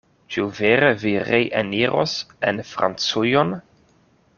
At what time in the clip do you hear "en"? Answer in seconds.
2.53-2.65